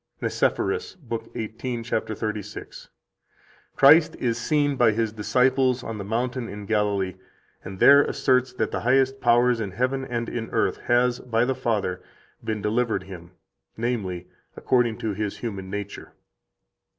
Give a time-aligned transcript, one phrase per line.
[0.17, 1.29] 101 NICEPHORUS, lib.
[1.35, 2.07] 18, cap.
[2.07, 2.89] 36:
[3.75, 7.17] "Christ is seen by His disciples on the mountain in Galilee,
[7.63, 11.53] and there asserts that the highest power in heaven and in earth has, by the
[11.53, 12.01] Father,
[12.43, 13.33] been delivered Him,
[13.77, 14.25] namely,
[14.57, 16.13] according to His human nature."